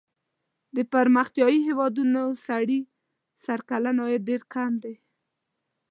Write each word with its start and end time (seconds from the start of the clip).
د 0.75 0.77
پرمختیايي 0.93 1.59
هېوادونو 1.67 2.21
سړي 2.47 2.79
سر 3.45 3.59
کلنی 3.69 4.01
عاید 4.03 4.21
ډېر 4.29 4.41
کم 4.53 4.71
دی. 4.83 4.95